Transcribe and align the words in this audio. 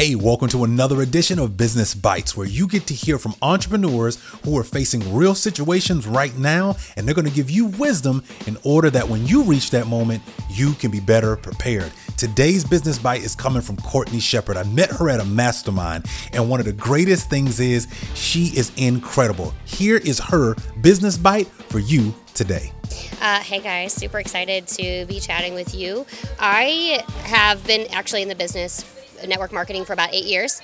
Hey, 0.00 0.14
welcome 0.14 0.48
to 0.48 0.64
another 0.64 1.02
edition 1.02 1.38
of 1.38 1.58
Business 1.58 1.94
Bytes, 1.94 2.34
where 2.34 2.46
you 2.46 2.66
get 2.66 2.86
to 2.86 2.94
hear 2.94 3.18
from 3.18 3.34
entrepreneurs 3.42 4.16
who 4.42 4.56
are 4.56 4.64
facing 4.64 5.14
real 5.14 5.34
situations 5.34 6.06
right 6.06 6.34
now, 6.38 6.74
and 6.96 7.06
they're 7.06 7.14
going 7.14 7.28
to 7.28 7.34
give 7.34 7.50
you 7.50 7.66
wisdom 7.66 8.24
in 8.46 8.56
order 8.64 8.88
that 8.88 9.06
when 9.06 9.26
you 9.26 9.42
reach 9.42 9.68
that 9.72 9.88
moment, 9.88 10.22
you 10.48 10.72
can 10.72 10.90
be 10.90 11.00
better 11.00 11.36
prepared. 11.36 11.92
Today's 12.16 12.64
Business 12.64 12.98
Byte 12.98 13.22
is 13.22 13.34
coming 13.34 13.60
from 13.60 13.76
Courtney 13.76 14.20
Shepard. 14.20 14.56
I 14.56 14.62
met 14.62 14.90
her 14.90 15.10
at 15.10 15.20
a 15.20 15.24
mastermind, 15.26 16.06
and 16.32 16.48
one 16.48 16.60
of 16.60 16.64
the 16.64 16.72
greatest 16.72 17.28
things 17.28 17.60
is 17.60 17.86
she 18.14 18.46
is 18.56 18.72
incredible. 18.78 19.52
Here 19.66 19.98
is 19.98 20.18
her 20.18 20.54
Business 20.80 21.18
Byte 21.18 21.48
for 21.48 21.78
you 21.78 22.14
today. 22.32 22.72
Uh, 23.20 23.40
hey 23.40 23.60
guys, 23.60 23.92
super 23.92 24.18
excited 24.18 24.66
to 24.66 25.04
be 25.04 25.20
chatting 25.20 25.52
with 25.52 25.74
you. 25.74 26.06
I 26.38 27.04
have 27.24 27.62
been 27.66 27.86
actually 27.92 28.22
in 28.22 28.28
the 28.28 28.34
business 28.34 28.96
network 29.26 29.52
marketing 29.52 29.84
for 29.84 29.92
about 29.92 30.14
eight 30.14 30.26
years. 30.26 30.60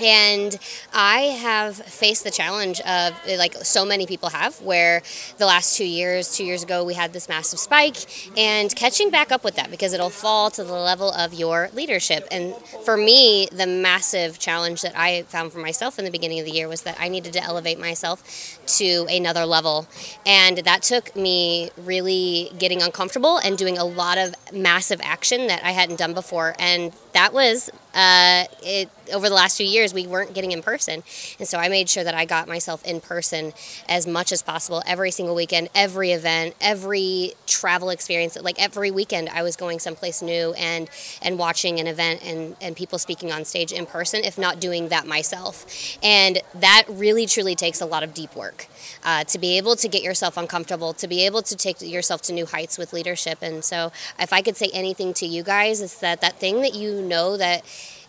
And 0.00 0.56
I 0.94 1.22
have 1.22 1.74
faced 1.74 2.22
the 2.22 2.30
challenge 2.30 2.80
of, 2.82 3.14
like 3.36 3.54
so 3.54 3.84
many 3.84 4.06
people 4.06 4.28
have, 4.28 4.60
where 4.62 5.02
the 5.38 5.46
last 5.46 5.76
two 5.76 5.84
years, 5.84 6.36
two 6.36 6.44
years 6.44 6.62
ago, 6.62 6.84
we 6.84 6.94
had 6.94 7.12
this 7.12 7.28
massive 7.28 7.58
spike, 7.58 7.96
and 8.38 8.72
catching 8.76 9.10
back 9.10 9.32
up 9.32 9.42
with 9.42 9.56
that 9.56 9.72
because 9.72 9.92
it'll 9.92 10.08
fall 10.08 10.52
to 10.52 10.62
the 10.62 10.72
level 10.72 11.10
of 11.10 11.34
your 11.34 11.68
leadership. 11.72 12.28
And 12.30 12.54
for 12.84 12.96
me, 12.96 13.48
the 13.50 13.66
massive 13.66 14.38
challenge 14.38 14.82
that 14.82 14.96
I 14.96 15.22
found 15.22 15.52
for 15.52 15.58
myself 15.58 15.98
in 15.98 16.04
the 16.04 16.12
beginning 16.12 16.38
of 16.38 16.44
the 16.44 16.52
year 16.52 16.68
was 16.68 16.82
that 16.82 16.96
I 17.00 17.08
needed 17.08 17.32
to 17.32 17.42
elevate 17.42 17.80
myself 17.80 18.56
to 18.78 19.04
another 19.10 19.46
level. 19.46 19.88
And 20.24 20.58
that 20.58 20.82
took 20.82 21.16
me 21.16 21.72
really 21.76 22.52
getting 22.56 22.82
uncomfortable 22.82 23.38
and 23.38 23.58
doing 23.58 23.78
a 23.78 23.84
lot 23.84 24.16
of 24.16 24.36
massive 24.52 25.00
action 25.02 25.48
that 25.48 25.64
I 25.64 25.72
hadn't 25.72 25.98
done 25.98 26.14
before. 26.14 26.54
And 26.60 26.92
that 27.14 27.32
was 27.32 27.68
uh, 27.98 28.44
it 28.62 28.88
over 29.12 29.28
the 29.28 29.34
last 29.34 29.56
few 29.56 29.66
years 29.66 29.92
we 29.92 30.06
weren't 30.06 30.34
getting 30.34 30.52
in 30.52 30.62
person. 30.62 31.02
And 31.40 31.48
so 31.48 31.58
i 31.58 31.68
made 31.68 31.88
sure 31.88 32.04
that 32.04 32.14
i 32.14 32.24
got 32.24 32.46
myself 32.46 32.84
in 32.84 33.00
person 33.00 33.52
as 33.88 34.06
much 34.06 34.30
as 34.30 34.40
possible 34.40 34.82
every 34.86 35.10
single 35.10 35.34
weekend 35.34 35.68
every 35.74 36.12
event 36.12 36.54
every 36.60 37.32
travel 37.46 37.90
experience. 37.90 38.38
Like 38.40 38.60
every 38.62 38.92
weekend 38.92 39.28
i 39.30 39.42
was 39.42 39.56
going 39.56 39.80
someplace 39.80 40.22
new 40.22 40.52
and 40.52 40.88
and 41.22 41.38
watching 41.38 41.80
an 41.80 41.88
event 41.88 42.24
and 42.24 42.54
and 42.60 42.76
people 42.76 42.98
speaking 42.98 43.32
on 43.32 43.44
stage 43.44 43.72
in 43.72 43.84
person 43.84 44.22
if 44.22 44.38
not 44.38 44.60
doing 44.60 44.88
that 44.90 45.06
myself. 45.06 45.66
And 46.00 46.40
that 46.54 46.84
really 46.88 47.26
truly 47.26 47.56
takes 47.56 47.80
a 47.80 47.86
lot 47.86 48.04
of 48.04 48.14
deep 48.14 48.36
work 48.36 48.68
uh, 49.02 49.24
to 49.24 49.38
be 49.38 49.56
able 49.56 49.74
to 49.74 49.88
get 49.88 50.02
yourself 50.02 50.36
uncomfortable 50.36 50.92
to 50.92 51.08
be 51.08 51.26
able 51.26 51.42
to 51.42 51.56
take 51.56 51.80
yourself 51.80 52.22
to 52.22 52.32
new 52.32 52.46
heights 52.46 52.78
with 52.78 52.92
leadership. 52.92 53.38
And 53.42 53.64
so 53.64 53.90
if 54.20 54.32
i 54.32 54.40
could 54.40 54.56
say 54.56 54.70
anything 54.72 55.12
to 55.14 55.26
you 55.26 55.42
guys 55.42 55.80
is 55.80 55.98
that 55.98 56.20
that 56.20 56.38
thing 56.38 56.60
that 56.62 56.74
you 56.74 57.02
know 57.02 57.36
that 57.36 57.64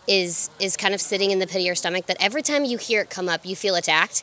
is 0.06 0.50
is 0.58 0.76
kind 0.76 0.94
of 0.94 1.00
sitting 1.00 1.30
in 1.30 1.38
the 1.38 1.46
pit 1.46 1.56
of 1.56 1.62
your 1.62 1.74
stomach 1.74 2.06
that 2.06 2.16
every 2.20 2.42
time 2.42 2.64
you 2.64 2.78
hear 2.78 3.02
it 3.02 3.10
come 3.10 3.28
up 3.28 3.44
you 3.44 3.54
feel 3.54 3.74
attacked 3.74 4.22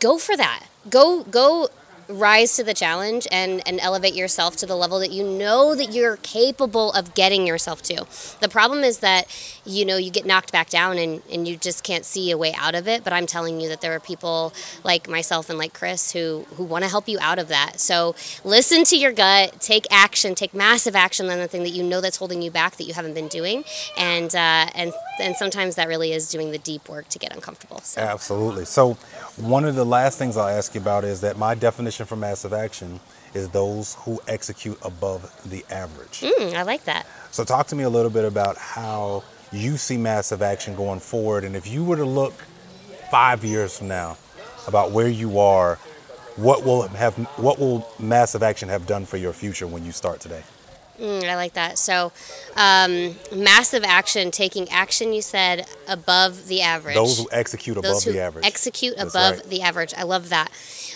go 0.00 0.18
for 0.18 0.36
that. 0.36 0.66
Go 0.88 1.22
go 1.24 1.68
rise 2.08 2.56
to 2.56 2.64
the 2.64 2.74
challenge 2.74 3.26
and, 3.30 3.66
and 3.66 3.80
elevate 3.80 4.14
yourself 4.14 4.56
to 4.56 4.66
the 4.66 4.76
level 4.76 4.98
that 4.98 5.10
you 5.10 5.24
know 5.24 5.74
that 5.74 5.92
you're 5.92 6.16
capable 6.18 6.92
of 6.92 7.14
getting 7.14 7.46
yourself 7.46 7.82
to. 7.82 8.04
The 8.40 8.48
problem 8.48 8.84
is 8.84 8.98
that, 8.98 9.26
you 9.64 9.84
know, 9.84 9.96
you 9.96 10.10
get 10.10 10.26
knocked 10.26 10.52
back 10.52 10.70
down 10.70 10.98
and, 10.98 11.22
and 11.32 11.46
you 11.48 11.56
just 11.56 11.84
can't 11.84 12.04
see 12.04 12.30
a 12.30 12.38
way 12.38 12.54
out 12.56 12.74
of 12.74 12.88
it. 12.88 13.04
But 13.04 13.12
I'm 13.12 13.26
telling 13.26 13.60
you 13.60 13.68
that 13.68 13.80
there 13.80 13.92
are 13.92 14.00
people 14.00 14.52
like 14.82 15.08
myself 15.08 15.48
and 15.48 15.58
like 15.58 15.72
Chris 15.72 16.12
who, 16.12 16.46
who 16.56 16.64
want 16.64 16.84
to 16.84 16.90
help 16.90 17.08
you 17.08 17.18
out 17.20 17.38
of 17.38 17.48
that. 17.48 17.80
So 17.80 18.14
listen 18.44 18.84
to 18.84 18.96
your 18.96 19.12
gut, 19.12 19.60
take 19.60 19.86
action, 19.90 20.34
take 20.34 20.54
massive 20.54 20.96
action 20.96 21.30
on 21.30 21.38
the 21.38 21.48
thing 21.48 21.62
that 21.62 21.70
you 21.70 21.82
know 21.82 22.00
that's 22.00 22.16
holding 22.16 22.42
you 22.42 22.50
back 22.50 22.76
that 22.76 22.84
you 22.84 22.94
haven't 22.94 23.14
been 23.14 23.28
doing. 23.28 23.64
And, 23.96 24.34
uh, 24.34 24.68
and, 24.74 24.92
and 25.20 25.36
sometimes 25.36 25.76
that 25.76 25.88
really 25.88 26.12
is 26.12 26.28
doing 26.28 26.50
the 26.50 26.58
deep 26.58 26.88
work 26.88 27.08
to 27.08 27.18
get 27.18 27.32
uncomfortable. 27.34 27.80
So. 27.80 28.00
Absolutely. 28.00 28.64
So 28.64 28.94
one 29.36 29.64
of 29.64 29.74
the 29.74 29.86
last 29.86 30.18
things 30.18 30.36
I'll 30.36 30.48
ask 30.48 30.74
you 30.74 30.80
about 30.80 31.04
is 31.04 31.20
that 31.22 31.38
my 31.38 31.54
definition 31.54 31.93
definition 31.94 32.06
for 32.06 32.16
massive 32.16 32.52
action 32.52 33.00
is 33.34 33.48
those 33.50 33.94
who 34.00 34.20
execute 34.26 34.78
above 34.82 35.22
the 35.48 35.64
average. 35.70 36.20
Mm, 36.20 36.54
I 36.54 36.62
like 36.62 36.84
that. 36.84 37.06
So, 37.30 37.44
talk 37.44 37.68
to 37.68 37.76
me 37.76 37.84
a 37.84 37.88
little 37.88 38.10
bit 38.10 38.24
about 38.24 38.56
how 38.56 39.22
you 39.52 39.76
see 39.76 39.96
massive 39.96 40.42
action 40.42 40.74
going 40.74 41.00
forward. 41.00 41.44
And 41.44 41.54
if 41.54 41.66
you 41.66 41.84
were 41.84 41.96
to 41.96 42.04
look 42.04 42.32
five 43.10 43.44
years 43.44 43.78
from 43.78 43.88
now 43.88 44.16
about 44.66 44.90
where 44.90 45.08
you 45.08 45.38
are, 45.38 45.76
what 46.36 46.64
will 46.64 46.82
have 46.82 47.14
what 47.38 47.58
will 47.58 47.86
massive 48.00 48.42
action 48.42 48.68
have 48.68 48.86
done 48.86 49.06
for 49.06 49.16
your 49.16 49.32
future 49.32 49.68
when 49.68 49.84
you 49.84 49.92
start 49.92 50.20
today? 50.20 50.42
Mm, 50.98 51.24
I 51.24 51.34
like 51.34 51.54
that. 51.54 51.78
So, 51.78 52.12
um, 52.56 53.16
massive 53.34 53.82
action, 53.82 54.30
taking 54.30 54.70
action, 54.70 55.12
you 55.12 55.22
said, 55.22 55.66
above 55.88 56.46
the 56.46 56.62
average. 56.62 56.94
Those 56.94 57.18
who 57.18 57.28
execute 57.32 57.76
above 57.76 57.94
Those 57.94 58.04
who 58.04 58.12
the 58.12 58.20
average. 58.20 58.46
Execute 58.46 58.96
That's 58.96 59.14
above 59.14 59.38
right. 59.38 59.44
the 59.48 59.62
average. 59.62 59.94
I 59.96 60.04
love 60.04 60.28
that. 60.28 60.50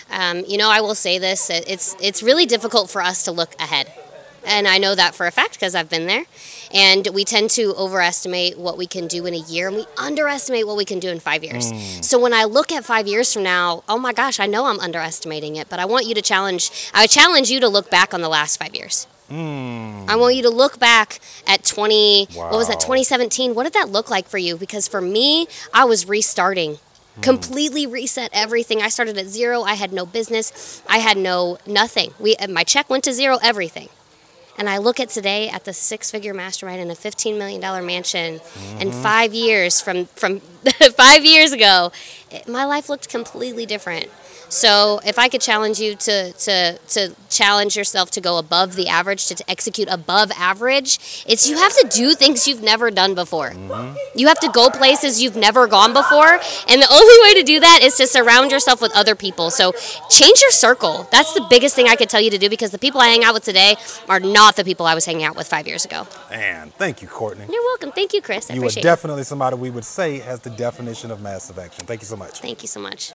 Um, 0.09 0.43
you 0.47 0.57
know, 0.57 0.69
I 0.69 0.81
will 0.81 0.95
say 0.95 1.19
this 1.19 1.49
it's, 1.49 1.95
it's 2.01 2.23
really 2.23 2.45
difficult 2.45 2.89
for 2.89 3.01
us 3.01 3.23
to 3.23 3.31
look 3.31 3.55
ahead. 3.59 3.91
And 4.45 4.67
I 4.67 4.77
know 4.77 4.95
that 4.95 5.15
for 5.15 5.27
a 5.27 5.31
fact 5.31 5.53
because 5.53 5.75
I've 5.75 5.89
been 5.89 6.07
there. 6.07 6.23
And 6.73 7.07
we 7.13 7.25
tend 7.25 7.49
to 7.51 7.73
overestimate 7.75 8.57
what 8.57 8.77
we 8.77 8.87
can 8.87 9.07
do 9.07 9.25
in 9.25 9.33
a 9.33 9.39
year 9.39 9.67
and 9.67 9.77
we 9.77 9.85
underestimate 9.97 10.65
what 10.65 10.77
we 10.77 10.85
can 10.85 10.99
do 10.99 11.09
in 11.09 11.19
five 11.19 11.43
years. 11.43 11.71
Mm. 11.71 12.05
So 12.05 12.19
when 12.19 12.33
I 12.33 12.45
look 12.45 12.71
at 12.71 12.85
five 12.85 13.05
years 13.05 13.33
from 13.33 13.43
now, 13.43 13.83
oh 13.89 13.97
my 13.97 14.13
gosh, 14.13 14.39
I 14.39 14.45
know 14.45 14.67
I'm 14.67 14.79
underestimating 14.79 15.55
it, 15.57 15.67
but 15.67 15.79
I 15.79 15.85
want 15.85 16.05
you 16.05 16.15
to 16.15 16.21
challenge, 16.21 16.71
I 16.93 17.07
challenge 17.07 17.49
you 17.49 17.59
to 17.59 17.67
look 17.67 17.89
back 17.89 18.13
on 18.13 18.21
the 18.21 18.29
last 18.29 18.57
five 18.57 18.73
years. 18.75 19.07
Mm. 19.29 20.09
I 20.09 20.15
want 20.15 20.35
you 20.35 20.43
to 20.43 20.49
look 20.49 20.79
back 20.79 21.19
at 21.47 21.63
20, 21.63 22.29
wow. 22.35 22.49
what 22.49 22.57
was 22.57 22.67
that, 22.67 22.79
2017? 22.79 23.53
What 23.53 23.63
did 23.63 23.73
that 23.73 23.89
look 23.89 24.09
like 24.09 24.27
for 24.27 24.37
you? 24.37 24.57
Because 24.57 24.87
for 24.87 25.01
me, 25.01 25.47
I 25.73 25.85
was 25.85 26.07
restarting. 26.07 26.77
Mm. 27.19 27.23
Completely 27.23 27.85
reset 27.85 28.31
everything. 28.33 28.81
I 28.81 28.89
started 28.89 29.17
at 29.17 29.27
zero. 29.27 29.61
I 29.61 29.75
had 29.75 29.93
no 29.93 30.05
business. 30.05 30.81
I 30.87 30.97
had 30.99 31.17
no 31.17 31.57
nothing. 31.67 32.13
We 32.19 32.35
my 32.49 32.63
check 32.63 32.89
went 32.89 33.03
to 33.05 33.13
zero. 33.13 33.37
Everything. 33.41 33.89
And 34.57 34.69
I 34.69 34.77
look 34.77 34.99
at 34.99 35.07
today 35.07 35.47
at 35.47 35.63
the 35.63 35.71
six-figure 35.71 36.33
mastermind 36.33 36.81
in 36.81 36.91
a 36.91 36.93
$15 36.93 37.37
million 37.37 37.61
mansion, 37.85 38.39
mm-hmm. 38.39 38.81
and 38.81 38.93
five 38.93 39.33
years 39.33 39.79
from 39.79 40.05
from 40.07 40.39
five 40.97 41.23
years 41.23 41.53
ago, 41.53 41.93
it, 42.29 42.45
my 42.47 42.65
life 42.65 42.89
looked 42.89 43.07
completely 43.07 43.65
different. 43.65 44.07
So 44.49 44.99
if 45.05 45.19
I 45.19 45.29
could 45.29 45.41
challenge 45.41 45.79
you 45.79 45.95
to, 45.95 46.33
to, 46.33 46.77
to 46.77 47.15
challenge 47.29 47.77
yourself 47.77 48.11
to 48.11 48.21
go 48.21 48.37
above 48.37 48.75
the 48.75 48.87
average, 48.87 49.27
to, 49.27 49.35
to 49.35 49.49
execute 49.49 49.87
above 49.89 50.31
average, 50.31 51.23
it's 51.27 51.47
you 51.47 51.57
have 51.57 51.73
to 51.73 51.87
do 51.89 52.13
things 52.13 52.47
you've 52.47 52.63
never 52.63 52.91
done 52.91 53.15
before. 53.15 53.51
Mm-hmm. 53.51 53.95
You 54.15 54.27
have 54.27 54.39
to 54.39 54.49
go 54.49 54.69
places 54.69 55.21
you've 55.21 55.35
never 55.35 55.67
gone 55.67 55.93
before. 55.93 56.39
And 56.67 56.81
the 56.81 56.89
only 56.91 57.15
way 57.23 57.41
to 57.41 57.43
do 57.45 57.59
that 57.59 57.79
is 57.83 57.95
to 57.97 58.07
surround 58.07 58.51
yourself 58.51 58.81
with 58.81 58.95
other 58.95 59.15
people. 59.15 59.51
So 59.51 59.71
change 60.09 60.41
your 60.41 60.51
circle. 60.51 61.07
That's 61.11 61.33
the 61.33 61.45
biggest 61.49 61.75
thing 61.75 61.87
I 61.87 61.95
could 61.95 62.09
tell 62.09 62.21
you 62.21 62.31
to 62.31 62.37
do 62.37 62.49
because 62.49 62.71
the 62.71 62.79
people 62.79 62.99
I 63.01 63.07
hang 63.07 63.23
out 63.23 63.33
with 63.33 63.43
today 63.43 63.75
are 64.07 64.19
not 64.19 64.55
the 64.55 64.63
people 64.63 64.85
I 64.85 64.95
was 64.95 65.05
hanging 65.05 65.23
out 65.23 65.35
with 65.35 65.47
five 65.47 65.67
years 65.67 65.85
ago. 65.85 66.07
And 66.31 66.73
thank 66.73 67.01
you, 67.01 67.07
Courtney. 67.07 67.45
You're 67.49 67.63
welcome. 67.63 67.91
Thank 67.91 68.13
you, 68.13 68.21
Chris. 68.21 68.49
I 68.49 68.55
you 68.55 68.65
are 68.65 68.69
definitely 68.69 69.23
somebody 69.23 69.55
we 69.55 69.69
would 69.69 69.85
say 69.85 70.19
has 70.19 70.39
the 70.39 70.49
definition 70.49 71.11
of 71.11 71.21
massive 71.21 71.59
action. 71.59 71.85
Thank 71.85 72.01
you 72.01 72.07
so 72.07 72.15
much. 72.15 72.39
Thank 72.39 72.61
you 72.61 72.67
so 72.67 72.79
much. 72.79 73.07